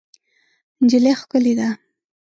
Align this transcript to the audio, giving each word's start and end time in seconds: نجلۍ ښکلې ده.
نجلۍ 0.83 1.13
ښکلې 1.19 1.53
ده. 1.59 1.69